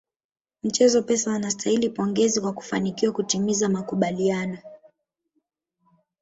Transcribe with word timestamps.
Mchezo 0.63 1.01
Pesa 1.03 1.31
wanastahili 1.31 1.89
pongezi 1.89 2.41
kwa 2.41 2.53
kufanikiwa 2.53 3.13
kutimiza 3.13 3.69
makubaliano 3.69 4.57